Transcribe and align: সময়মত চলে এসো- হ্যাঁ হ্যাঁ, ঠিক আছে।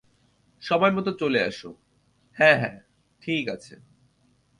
সময়মত 0.61 1.07
চলে 1.19 1.39
এসো- 1.45 1.69
হ্যাঁ 2.37 2.57
হ্যাঁ, 2.59 2.77
ঠিক 3.21 3.49
আছে। 3.49 3.75